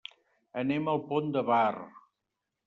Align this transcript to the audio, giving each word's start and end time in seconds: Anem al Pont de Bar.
Anem 0.61 0.89
al 0.93 1.01
Pont 1.11 1.29
de 1.37 1.45
Bar. 1.51 1.85